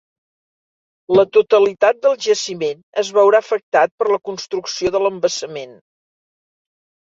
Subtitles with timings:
[1.17, 5.79] La totalitat del jaciment es veurà afectat per la construcció de l'embassament.